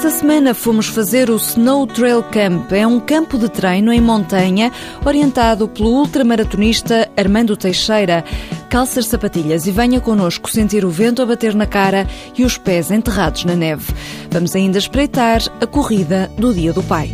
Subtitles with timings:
[0.00, 2.72] Esta semana fomos fazer o Snow Trail Camp.
[2.72, 4.72] É um campo de treino em montanha
[5.04, 8.24] orientado pelo ultramaratonista Armando Teixeira.
[8.70, 12.90] Calças sapatilhas e venha connosco sentir o vento a bater na cara e os pés
[12.90, 13.92] enterrados na neve.
[14.30, 17.12] Vamos ainda espreitar a corrida do Dia do Pai.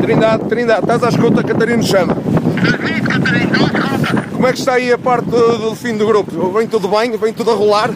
[0.00, 2.16] Trindade, Trindade, estás à escuta, Catarino chama.
[4.32, 6.50] Como é que está aí a parte do, do fim do grupo?
[6.50, 7.16] Vem tudo bem?
[7.16, 7.90] Vem tudo a rolar?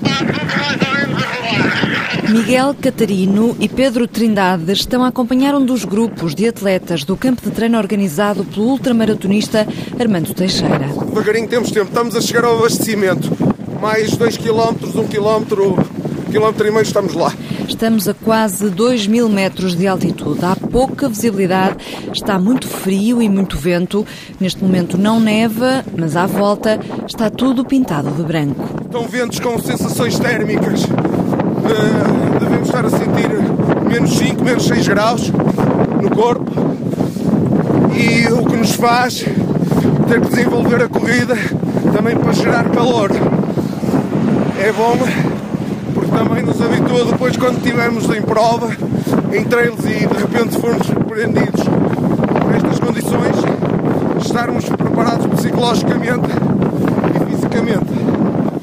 [2.29, 7.43] Miguel Catarino e Pedro Trindade estão a acompanhar um dos grupos de atletas do campo
[7.43, 9.67] de treino organizado pelo ultramaratonista
[10.01, 10.89] Armando Teixeira.
[11.09, 13.52] Devagarinho temos tempo, estamos a chegar ao abastecimento.
[13.83, 15.59] Mais 2 km, 1 km,
[16.29, 17.33] 1 km e meio estamos lá.
[17.67, 20.45] Estamos a quase 2 mil metros de altitude.
[20.45, 21.79] Há pouca visibilidade,
[22.13, 24.07] está muito frio e muito vento.
[24.39, 28.63] Neste momento não neva, mas à volta está tudo pintado de branco.
[28.85, 30.85] Estão ventos com sensações térmicas.
[30.85, 33.31] Uh, devemos estar a sentir
[33.91, 35.29] menos 5, menos 6 graus
[36.01, 36.53] no corpo.
[37.97, 39.25] E o que nos faz
[40.07, 41.35] ter que desenvolver a corrida
[41.93, 43.11] também para gerar calor.
[44.63, 44.97] É bom
[45.93, 48.69] porque também nos habitua depois quando estivermos em prova,
[49.33, 51.65] em trails e de repente formos surpreendidos
[52.41, 53.37] por estas condições,
[54.25, 56.29] estarmos preparados psicologicamente
[57.11, 57.93] e fisicamente.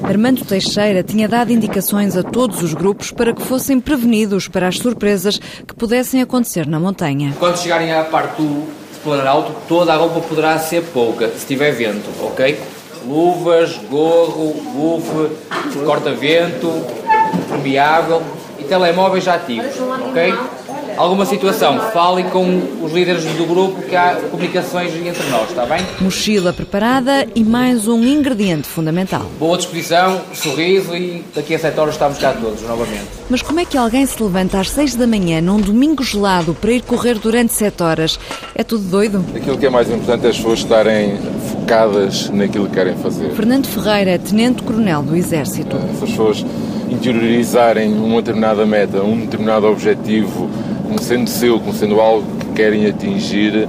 [0.02, 4.78] Armando Teixeira tinha dado indicações a todos os grupos para que fossem prevenidos para as
[4.78, 7.34] surpresas que pudessem acontecer na montanha.
[7.38, 8.66] Quando chegarem à parte do
[9.04, 12.58] Planalto, toda a roupa poderá ser pouca, se tiver vento, ok?
[13.06, 16.70] Luvas, gorro, bufe, corta-vento,
[17.48, 18.22] permeável
[18.58, 19.74] e telemóveis ativos,
[20.08, 20.34] ok?
[20.96, 25.80] Alguma situação, falem com os líderes do grupo que há comunicações entre nós, está bem?
[25.98, 29.22] Mochila preparada e mais um ingrediente fundamental.
[29.38, 33.06] Boa disposição, sorriso e daqui a 7 horas estamos cá todos novamente.
[33.30, 36.72] Mas como é que alguém se levanta às 6 da manhã num domingo gelado para
[36.72, 38.20] ir correr durante 7 horas?
[38.54, 39.24] É tudo doido?
[39.34, 41.18] Aquilo que é mais importante é as pessoas estarem
[41.70, 43.30] focadas naquilo que querem fazer.
[43.30, 45.76] Fernando Ferreira, Tenente-Coronel do Exército.
[45.76, 46.46] Se as pessoas
[46.88, 50.50] interiorizarem uma determinada meta, um determinado objetivo,
[50.82, 53.68] como sendo seu, como sendo algo que querem atingir,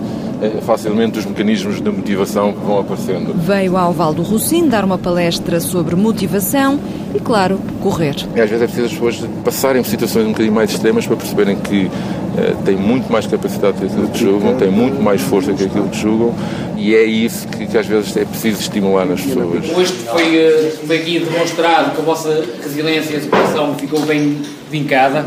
[0.61, 3.33] facilmente os mecanismos de motivação vão aparecendo.
[3.35, 6.79] Veio ao Val do Rocim dar uma palestra sobre motivação
[7.13, 8.15] e, claro, correr.
[8.35, 11.15] E às vezes é preciso as pessoas passarem por situações um bocadinho mais extremas para
[11.15, 15.53] perceberem que uh, têm muito mais capacidade que aquilo que julgam, têm muito mais força
[15.53, 16.33] que aquilo que julgam
[16.77, 19.69] e é isso que, que às vezes é preciso estimular nas pessoas.
[19.75, 24.41] Hoje foi, foi aqui demonstrado que a vossa resiliência e a superação ficou bem
[24.71, 25.23] vincada.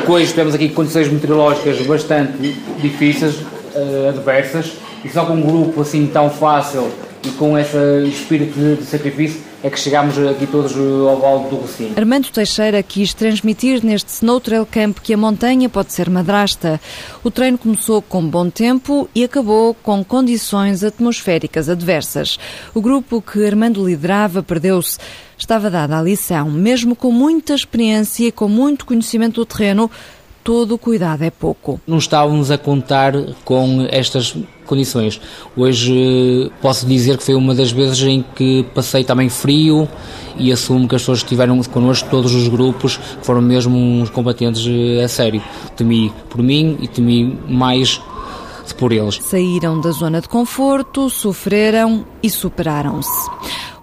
[0.00, 3.36] Depois tivemos aqui condições meteorológicas bastante difíceis,
[3.78, 4.72] uh, adversas,
[5.04, 6.90] e só com um grupo assim tão fácil
[7.24, 11.56] e com esse espírito de, de sacrifício é que chegámos aqui todos ao Vale do
[11.56, 11.94] Rocinho.
[11.96, 16.80] Armando Teixeira quis transmitir neste Snow Trail Camp que a montanha pode ser madrasta.
[17.24, 22.38] O treino começou com bom tempo e acabou com condições atmosféricas adversas.
[22.72, 24.98] O grupo que Armando liderava perdeu-se.
[25.36, 29.88] Estava dada a lição, mesmo com muita experiência e com muito conhecimento do terreno,
[30.48, 31.78] todo o cuidado é pouco.
[31.86, 33.12] Não estávamos a contar
[33.44, 35.20] com estas condições.
[35.54, 39.86] Hoje posso dizer que foi uma das vezes em que passei também frio
[40.38, 44.64] e assumo que as pessoas estiveram connosco, todos os grupos, foram mesmo uns combatentes
[45.04, 45.42] a sério.
[45.76, 48.00] Temi por mim e temi mais
[48.78, 49.18] por eles.
[49.20, 53.28] Saíram da zona de conforto, sofreram e superaram-se.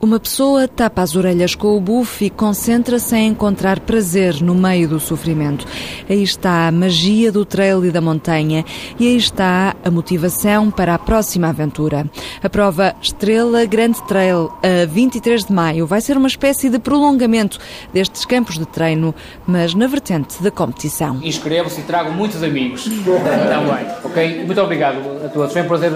[0.05, 4.87] Uma pessoa tapa as orelhas com o bufe e concentra-se em encontrar prazer no meio
[4.87, 5.65] do sofrimento.
[6.07, 8.63] Aí está a magia do trail e da montanha
[8.99, 12.07] e aí está a motivação para a próxima aventura.
[12.43, 17.57] A prova Estrela Grande Trail, a 23 de maio, vai ser uma espécie de prolongamento
[17.91, 19.15] destes campos de treino,
[19.47, 21.19] mas na vertente da competição.
[21.23, 24.45] Inscrevam-se e tragam muitos amigos também, ok?
[24.45, 25.51] Muito obrigado a todos.
[25.51, 25.91] Foi um prazer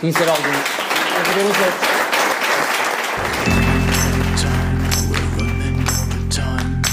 [0.00, 2.01] conhecer alguns.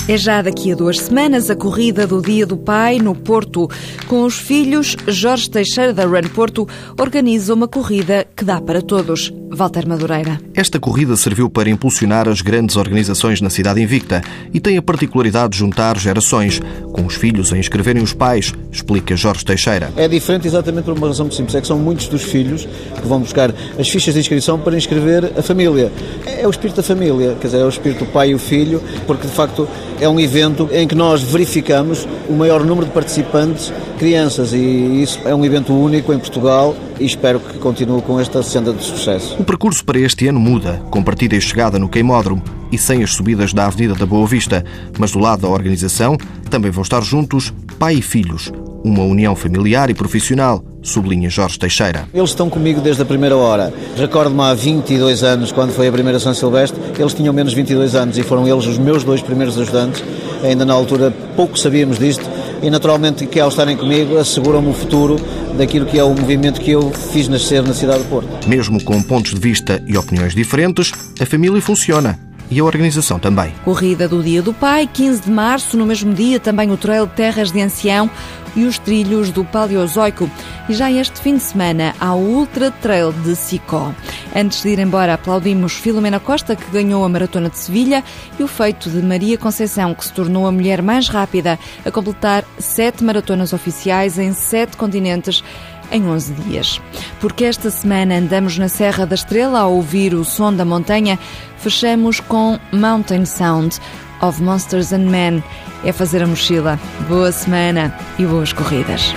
[0.09, 3.69] É já daqui a duas semanas a corrida do Dia do Pai no Porto.
[4.07, 6.67] Com os filhos, Jorge Teixeira da Run Porto
[6.99, 9.31] organiza uma corrida que dá para todos.
[9.51, 10.39] Walter Madureira.
[10.53, 14.21] Esta corrida serviu para impulsionar as grandes organizações na cidade invicta
[14.53, 16.61] e tem a particularidade de juntar gerações,
[16.91, 19.91] com os filhos a inscreverem os pais, explica Jorge Teixeira.
[19.95, 22.67] É diferente exatamente por uma razão muito simples, é que são muitos dos filhos
[23.01, 25.91] que vão buscar as fichas de inscrição para inscrever a família.
[26.25, 28.81] É o espírito da família, quer dizer, é o espírito do pai e o filho,
[29.07, 29.67] porque de facto
[29.99, 35.19] é um evento em que nós verificamos o maior número de participantes crianças e isso
[35.25, 39.37] é um evento único em Portugal e espero que continue com esta senda de sucesso.
[39.39, 43.13] O percurso para este ano muda, com partida e chegada no Queimódromo e sem as
[43.13, 44.65] subidas da Avenida da Boa Vista,
[44.97, 46.17] mas do lado da organização
[46.49, 48.51] também vão estar juntos pai e filhos,
[48.83, 52.05] uma união familiar e profissional, sublinha Jorge Teixeira.
[52.13, 53.73] Eles estão comigo desde a primeira hora.
[53.95, 58.17] Recordo-me há 22 anos, quando foi a primeira São Silvestre, eles tinham menos 22 anos
[58.17, 60.03] e foram eles os meus dois primeiros ajudantes.
[60.43, 62.29] Ainda na altura pouco sabíamos disto
[62.61, 65.15] e naturalmente que ao estarem comigo asseguram-me o futuro
[65.57, 68.47] daquilo que é o movimento que eu fiz nascer na cidade de Porto.
[68.47, 72.19] Mesmo com pontos de vista e opiniões diferentes, a família funciona
[72.49, 73.53] e a organização também.
[73.63, 77.51] Corrida do Dia do Pai, 15 de março, no mesmo dia também o Trail Terras
[77.51, 78.09] de Ancião
[78.55, 80.29] e os trilhos do Paleozoico.
[80.67, 83.93] E já este fim de semana há o Ultra Trail de Sicó.
[84.35, 88.03] Antes de ir embora, aplaudimos Filomena Costa, que ganhou a Maratona de Sevilha,
[88.39, 92.43] e o feito de Maria Conceição, que se tornou a mulher mais rápida a completar
[92.57, 95.43] sete maratonas oficiais em sete continentes
[95.91, 96.81] em 11 dias.
[97.19, 101.19] Porque esta semana andamos na Serra da Estrela a ouvir o som da montanha,
[101.57, 103.79] fechamos com Mountain Sound
[104.21, 105.43] of Monsters and Men.
[105.83, 106.79] É fazer a mochila.
[107.07, 109.13] Boa semana e boas corridas.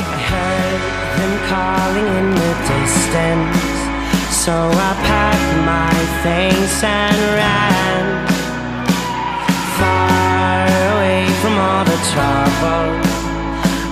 [12.12, 13.11] Trouble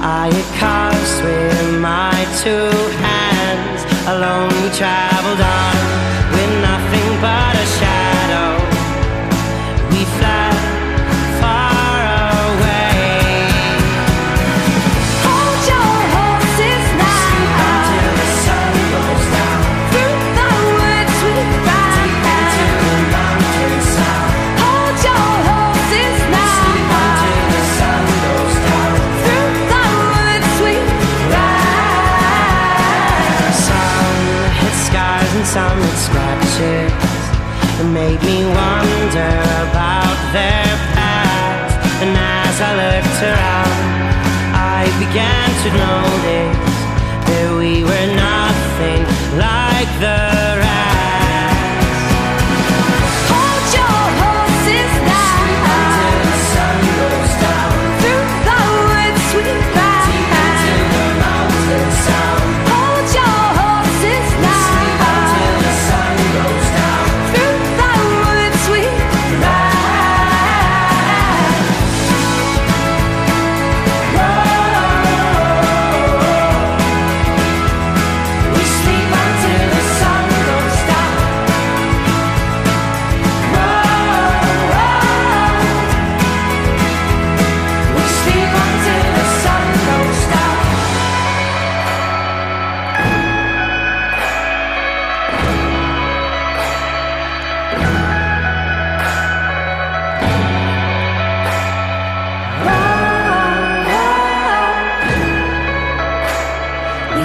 [0.03, 2.73] I caused with my two
[3.05, 3.85] hands.
[4.09, 5.70] Alone traveled on
[35.45, 36.93] some hit scratches.
[37.81, 39.33] It made me wonder
[39.65, 41.77] about their past.
[42.03, 43.79] And as I looked around,
[44.55, 46.61] I began to notice
[47.29, 49.03] that we were nothing
[49.39, 50.90] like the rest.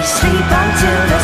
[0.06, 1.15] sleep until